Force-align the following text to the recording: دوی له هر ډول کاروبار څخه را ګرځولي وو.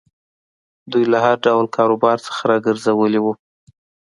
دوی 0.91 1.03
له 1.11 1.17
هر 1.25 1.37
ډول 1.45 1.65
کاروبار 1.77 2.17
څخه 2.27 2.41
را 2.49 2.57
ګرځولي 2.65 3.19
وو. 3.21 3.33